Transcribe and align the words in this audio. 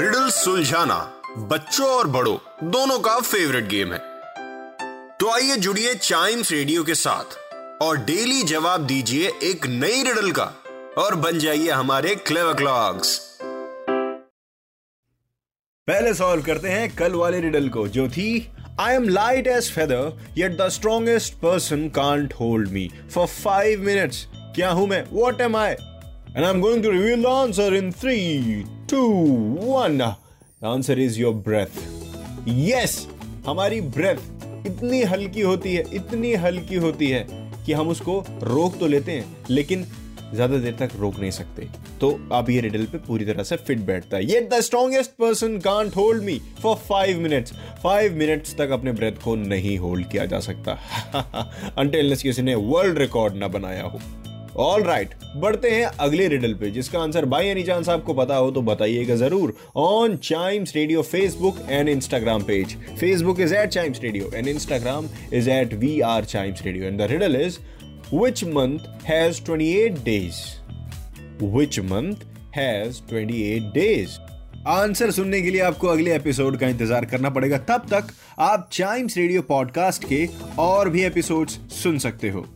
Riddle 0.00 0.28
सुलझाना 0.30 0.96
बच्चों 1.38 1.86
और 1.86 2.06
बड़ों, 2.06 2.36
दोनों 2.70 2.98
का 2.98 3.18
फेवरेट 3.20 3.66
गेम 3.68 3.92
है। 3.92 3.98
तो 5.20 5.30
आइए 5.30 5.56
जुड़िए 5.56 5.94
चाइम्स 5.94 6.52
रेडियो 6.52 6.84
के 6.84 6.94
साथ 6.94 7.36
और 7.82 7.96
डेली 7.96 8.42
जवाब 8.42 8.86
दीजिए 8.86 9.32
एक 9.42 9.66
नई 9.66 10.02
रिडल 10.02 10.30
का 10.30 10.44
और 10.98 11.14
बन 11.14 11.38
जाइए 11.38 11.70
हमारे 11.70 12.14
क्लेव 12.14 12.52
क्लॉक्स 12.54 13.16
पहले 15.88 16.14
सॉल्व 16.14 16.42
करते 16.42 16.68
हैं 16.68 16.96
कल 16.96 17.12
वाले 17.12 17.40
रिडल 17.40 17.68
को, 17.68 17.86
जो 17.88 18.08
थी 18.08 18.50
I 18.80 18.94
am 18.94 19.08
light 19.08 19.46
as 19.46 19.70
feather 19.72 20.34
yet 20.38 20.56
the 20.56 20.68
strongest 20.68 21.34
person 21.34 21.88
can't 21.88 22.34
hold 22.40 22.68
me 22.68 22.90
for 23.14 23.26
five 23.26 23.80
minutes 23.80 24.26
क्या 24.34 24.70
हूँ 24.70 24.88
मैं? 24.88 25.04
What 25.10 25.40
am 25.40 25.56
I 25.56 25.74
I 26.36 26.42
am 26.44 26.60
going 26.60 26.82
to 26.82 26.90
reveal 26.90 27.22
the 27.22 27.26
answer 27.26 27.74
in 27.74 27.90
three 27.92 28.16
two 28.90 29.00
one 29.62 29.98
the 29.98 30.02
answer 30.64 30.98
is 30.98 31.18
your 31.20 31.34
breath 31.34 31.80
yes 32.48 33.08
हमारी 33.46 33.80
breath 33.80 34.66
इतनी 34.66 35.02
हल्की 35.02 35.40
होती 35.40 35.74
है, 35.74 35.84
इतनी 35.94 36.34
हल्की 36.34 36.76
होती 36.76 37.08
है 37.10 37.26
कि 37.66 37.72
हम 37.72 37.88
उसको 37.88 38.24
रोक 38.42 38.78
तो 38.78 38.86
लेते 38.86 39.12
हैं, 39.12 39.36
लेकिन 39.50 39.84
ज़्यादा 40.34 40.58
देर 40.58 40.76
तक 40.78 40.90
रोक 40.96 41.18
नहीं 41.18 41.30
सकते। 41.30 41.68
तो 42.00 42.10
अब 42.32 42.50
ये 42.50 42.60
रिडल 42.60 42.84
पे 42.84 42.98
पूरी 42.98 43.24
तरह 43.24 43.42
से 43.42 43.56
फिट 43.56 43.78
बैठता 43.78 44.16
है। 44.16 44.24
ये 44.24 44.40
the 44.40 44.60
strongest 44.60 45.10
person 45.10 45.58
can't 45.58 45.96
hold 45.96 46.22
me 46.22 46.40
for 46.62 46.76
five 46.76 47.20
minutes 47.20 47.52
five 47.82 48.14
minutes 48.14 48.56
तक 48.56 48.70
अपने 48.70 48.92
ब्रेथ 48.92 49.22
को 49.24 49.36
नहीं 49.36 49.78
होल्ड 49.78 50.10
किया 50.10 50.24
जा 50.24 50.40
सकता। 50.40 50.78
किसी 52.22 52.42
ने 52.42 52.54
वर्ल्ड 52.54 52.98
रिकॉर्ड 52.98 53.34
ना 53.34 53.48
बनाया 53.48 53.82
हो। 53.82 54.00
ऑल 54.56 54.82
राइट 54.82 55.08
right, 55.08 55.36
बढ़ते 55.36 55.70
हैं 55.70 55.84
अगले 55.84 56.28
रिडल 56.28 56.54
पे 56.54 56.70
जिसका 56.70 57.00
आंसर 57.00 57.24
बाई 57.24 57.46
एनी 57.46 57.62
चांस 57.62 57.88
आपको 57.88 58.14
पता 58.14 58.36
हो 58.36 58.50
तो 58.50 58.62
बताइएगा 58.62 59.14
ज़रूर 59.16 59.54
on 59.76 60.16
Chimes 60.16 60.76
Radio 60.76 61.02
Facebook 61.02 61.58
and 61.68 61.88
Instagram 61.88 62.42
page 62.42 62.76
Facebook 63.00 63.40
is 63.40 63.54
at 63.54 63.68
Chimes 63.68 64.00
Radio 64.02 64.30
and 64.34 64.48
Instagram 64.48 65.08
is 65.32 65.50
at 65.50 65.74
we 65.74 66.00
are 66.00 66.24
Chimes 66.24 66.64
Radio 66.64 66.84
and 66.84 66.98
the 66.98 67.10
riddle 67.10 67.36
is 67.36 67.58
which 68.12 68.44
month 68.44 68.86
has 69.04 69.38
28 69.38 70.02
days? 70.04 70.58
Which 71.40 71.80
month 71.80 72.24
has 72.52 73.00
28 73.00 73.72
days? 73.74 74.18
Answer 74.66 75.10
सुनने 75.10 75.40
के 75.42 75.50
लिए 75.50 75.60
आपको 75.60 75.86
अगले 75.86 76.14
episode 76.14 76.56
का 76.56 76.68
इंतज़ार 76.68 77.04
करना 77.04 77.30
पड़ेगा। 77.30 77.58
तब 77.58 77.86
तक 77.92 78.12
आप 78.38 78.68
चाइम्स 78.72 79.16
रेडियो 79.16 79.42
पॉडकास्ट 79.42 80.04
के 80.04 80.28
और 80.58 80.88
भी 80.88 81.02
एपिसोड्स 81.02 81.58
सुन 81.82 81.98
सकते 81.98 82.28
हो। 82.28 82.46